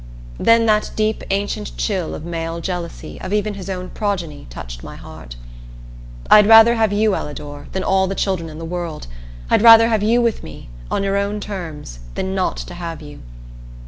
[0.39, 4.95] Then that deep ancient chill of male jealousy of even his own progeny touched my
[4.95, 5.35] heart.
[6.27, 9.05] "I'd rather have you, Ellador, than all the children in the world.
[9.51, 13.19] I'd rather have you with me on your own terms than not to have you."